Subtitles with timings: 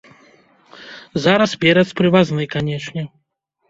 [1.27, 3.11] Зараз перац прывазны, канешне.